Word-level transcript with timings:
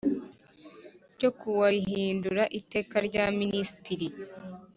ryo 1.15 1.29
kuwa 1.39 1.67
rihindura 1.73 2.43
Iteka 2.59 2.95
rya 3.07 3.25
minisitiri 3.39 4.07